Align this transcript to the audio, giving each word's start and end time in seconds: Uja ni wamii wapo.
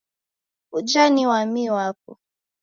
Uja 0.71 1.09
ni 1.09 1.27
wamii 1.27 1.69
wapo. 1.69 2.17